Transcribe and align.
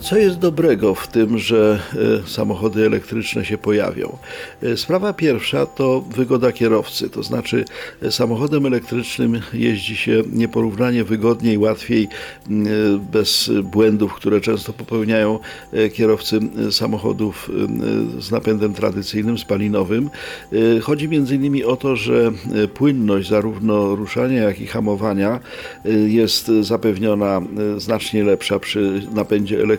Co 0.00 0.16
jest 0.16 0.38
dobrego 0.38 0.94
w 0.94 1.08
tym, 1.08 1.38
że 1.38 1.80
e, 2.24 2.28
samochody 2.28 2.86
elektryczne 2.86 3.44
się 3.44 3.58
pojawią? 3.58 4.18
E, 4.62 4.76
Sprawa 4.76 5.12
pierwsza 5.12 5.66
to 5.66 6.00
wygoda 6.00 6.52
kierowcy, 6.52 7.10
to 7.10 7.22
znaczy 7.22 7.64
e, 8.02 8.12
samochodem 8.12 8.66
elektrycznym 8.66 9.40
jeździ 9.52 9.96
się 9.96 10.22
nieporównanie 10.32 11.04
wygodniej, 11.04 11.58
łatwiej, 11.58 12.04
e, 12.04 12.48
bez 13.12 13.50
błędów, 13.62 14.14
które 14.14 14.40
często 14.40 14.72
popełniają 14.72 15.38
e, 15.72 15.88
kierowcy 15.88 16.40
e, 16.68 16.72
samochodów 16.72 17.50
e, 18.18 18.22
z 18.22 18.30
napędem 18.30 18.74
tradycyjnym, 18.74 19.38
spalinowym. 19.38 20.10
E, 20.76 20.80
Chodzi 20.80 21.04
innymi 21.04 21.64
o 21.64 21.76
to, 21.76 21.96
że 21.96 22.32
e, 22.64 22.68
płynność 22.68 23.28
zarówno 23.28 23.96
ruszania, 23.96 24.42
jak 24.42 24.60
i 24.60 24.66
hamowania 24.66 25.40
e, 25.84 25.90
jest 25.90 26.46
zapewniona 26.60 27.40
e, 27.76 27.80
znacznie 27.80 28.24
lepsza 28.24 28.58
przy 28.58 29.02
napędzie 29.14 29.56
elektrycznym. 29.56 29.71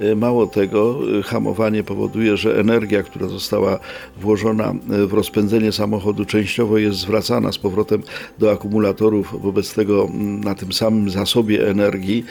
E, 0.00 0.14
Mało 0.14 0.46
tego, 0.46 0.98
e, 1.18 1.22
hamowanie 1.22 1.84
powoduje, 1.84 2.36
że 2.36 2.60
energia, 2.60 3.02
która 3.02 3.28
została 3.28 3.78
włożona 4.16 4.74
e, 4.90 5.06
w 5.06 5.12
rozpędzenie 5.12 5.72
samochodu, 5.72 6.24
częściowo 6.24 6.78
jest 6.78 6.98
zwracana 6.98 7.52
z 7.52 7.58
powrotem 7.58 8.02
do 8.38 8.52
akumulatorów. 8.52 9.42
Wobec 9.42 9.74
tego 9.74 10.08
na 10.44 10.54
tym 10.54 10.72
samym 10.72 11.10
zasobie 11.10 11.70
energii 11.70 12.24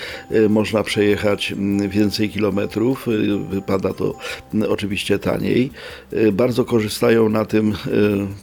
można 0.49 0.83
przejechać 0.83 1.53
więcej 1.89 2.29
kilometrów. 2.29 3.07
Wypada 3.49 3.93
to 3.93 4.15
oczywiście 4.69 5.19
taniej. 5.19 5.71
Bardzo 6.33 6.65
korzystają 6.65 7.29
na 7.29 7.45
tym 7.45 7.73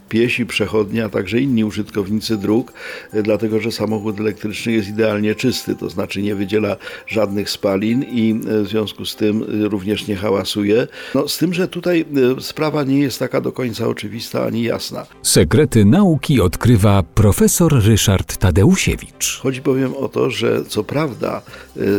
piesi, 0.09 0.45
przechodnie, 0.45 1.05
a 1.05 1.09
także 1.09 1.41
inni 1.41 1.63
użytkownicy 1.63 2.37
dróg, 2.37 2.73
dlatego 3.13 3.59
że 3.59 3.71
samochód 3.71 4.19
elektryczny 4.19 4.71
jest 4.71 4.89
idealnie 4.89 5.35
czysty, 5.35 5.75
to 5.75 5.89
znaczy 5.89 6.21
nie 6.21 6.35
wydziela 6.35 6.75
żadnych 7.07 7.49
spalin 7.49 8.03
i 8.11 8.31
e, 8.31 8.63
w 8.63 8.67
związku 8.67 9.05
z 9.05 9.15
tym 9.15 9.43
e, 9.43 9.67
również 9.69 10.07
nie 10.07 10.15
hałasuje. 10.15 10.87
No, 11.15 11.27
z 11.27 11.37
tym, 11.37 11.53
że 11.53 11.67
tutaj 11.67 12.05
e, 12.37 12.41
sprawa 12.41 12.83
nie 12.83 12.99
jest 12.99 13.19
taka 13.19 13.41
do 13.41 13.51
końca 13.51 13.87
oczywista 13.87 14.45
ani 14.45 14.63
jasna. 14.63 15.05
Sekrety 15.23 15.85
nauki 15.85 16.41
odkrywa 16.41 17.03
profesor 17.03 17.83
Ryszard 17.83 18.37
Tadeusiewicz. 18.37 19.39
Chodzi 19.41 19.61
bowiem 19.61 19.95
o 19.95 20.07
to, 20.07 20.29
że 20.29 20.65
co 20.65 20.83
prawda 20.83 21.41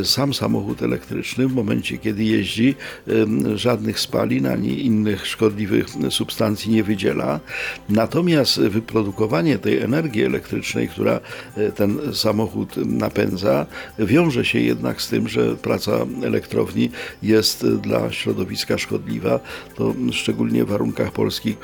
sam 0.05 0.34
samochód 0.34 0.83
elektryczny 0.83 1.48
w 1.48 1.55
momencie, 1.55 1.98
kiedy 1.98 2.25
jeździ, 2.25 2.75
żadnych 3.55 4.00
spalin 4.00 4.47
ani 4.47 4.86
innych 4.86 5.27
szkodliwych 5.27 5.86
substancji 6.11 6.72
nie 6.72 6.84
wydziela. 6.84 7.41
Natomiast 7.88 8.61
wyprodukowanie 8.61 9.58
tej 9.58 9.78
energii 9.78 10.25
elektrycznej, 10.25 10.88
która 10.88 11.20
ten 11.75 12.14
samochód 12.14 12.77
napędza, 12.77 13.66
wiąże 13.98 14.44
się 14.44 14.58
jednak 14.58 15.03
z 15.03 15.08
tym, 15.08 15.28
że 15.28 15.56
praca 15.56 15.99
elektrowni 16.24 16.90
jest 17.22 17.66
dla 17.66 18.12
środowiska 18.12 18.78
szkodliwa, 18.78 19.40
to 19.76 19.94
szczególnie 20.12 20.64
w 20.64 20.68
warunkach 20.68 21.12
polskich. 21.12 21.56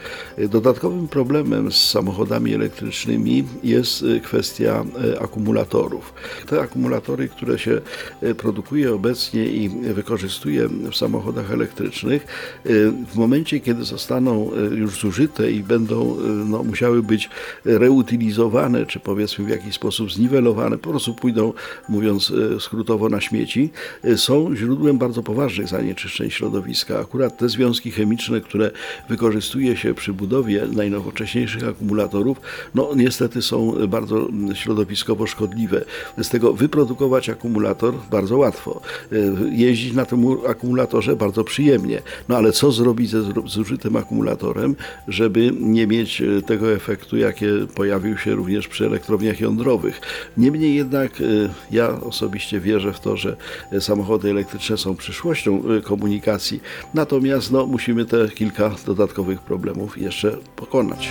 Dodatkowym 0.49 1.09
problemem 1.09 1.73
z 1.73 1.91
samochodami 1.91 2.55
elektrycznymi 2.55 3.45
jest 3.63 4.05
kwestia 4.23 4.85
e, 5.15 5.21
akumulatorów. 5.21 6.15
Te 6.47 6.61
akumulatory, 6.61 7.29
które 7.29 7.59
się 7.59 7.81
e, 8.23 8.35
produkuje 8.35 8.95
obecnie 8.95 9.47
i 9.47 9.69
wykorzystuje 9.69 10.69
w 10.69 10.97
samochodach 10.97 11.51
elektrycznych, 11.51 12.23
e, 12.23 12.69
w 13.13 13.15
momencie, 13.15 13.61
kiedy 13.61 13.85
zostaną 13.85 14.51
już 14.71 15.01
zużyte 15.01 15.51
i 15.53 15.63
będą 15.63 16.17
no, 16.47 16.63
musiały 16.63 17.03
być 17.03 17.31
reutylizowane, 17.65 18.87
czy 18.87 19.01
powiedzmy 19.01 19.45
w 19.45 19.49
jakiś 19.49 19.75
sposób 19.75 20.13
zniwelowane, 20.13 20.79
po 20.79 20.91
prostu 20.91 21.15
pójdą, 21.15 21.53
mówiąc 21.89 22.33
skrótowo, 22.61 23.09
na 23.09 23.21
śmieci, 23.21 23.71
są 24.27 24.57
źródłem 24.57 24.99
bardzo 24.99 25.23
poważnych 25.23 25.69
zanieczyszczeń 25.69 26.31
środowiska. 26.31 27.01
Akurat 27.01 27.39
te 27.39 27.49
związki 27.49 27.91
chemiczne, 27.91 28.41
które 28.41 28.71
wykorzystuje 29.09 29.77
się 29.77 29.95
przy 29.95 30.13
budowie 30.13 30.67
najnowocześniejszych 30.73 31.69
akumulatorów, 31.69 32.41
no 32.75 32.91
niestety 32.97 33.43
są 33.43 33.75
bardzo 33.89 34.29
środowiskowo 34.55 35.27
szkodliwe. 35.27 35.85
Z 36.19 36.29
tego 36.29 36.53
wyprodukować 36.53 37.29
akumulator 37.29 37.95
bardzo 38.11 38.39
łatwo. 38.39 38.81
E, 39.13 39.17
Jeździć 39.51 39.95
na 39.95 40.05
tym 40.05 40.25
akumulatorze 40.49 41.17
bardzo 41.17 41.45
przyjemnie. 41.45 42.03
No 42.29 42.37
ale 42.37 42.53
co 42.53 42.73
zrobić 42.73 43.11
ze 43.11 43.23
zużytym 43.47 43.97
akumulatorem, 43.97 44.77
żeby 45.09 45.51
nie 45.61 45.87
mieć 45.87 46.23
e, 46.23 46.43
tego 46.43 46.73
efektu, 46.73 47.17
jakie 47.17 47.49
pojawił 47.75 48.19
się 48.19 48.35
również 48.35 48.69
przy 48.69 48.87
elektrowniach 48.87 49.41
jądrowych. 49.41 50.01
Niemniej 50.37 50.75
jednak 50.75 51.21
e, 51.21 51.25
ja 51.71 52.01
osobiście 52.01 52.61
wierzę 52.61 52.93
w 52.93 53.01
to, 53.01 53.17
że 53.17 53.37
e, 53.73 53.81
samochody 54.17 54.31
elektryczne 54.31 54.77
są 54.77 54.97
przyszłością 54.97 55.63
e, 55.79 55.81
komunikacji. 55.81 56.61
Natomiast 56.95 57.51
no, 57.53 57.67
musimy 57.67 58.05
te 58.05 58.29
kilka 58.29 58.71
dodatkowych 58.87 59.41
problemów 59.41 59.99
jeszcze 59.99 60.37
pokonać. 60.57 61.11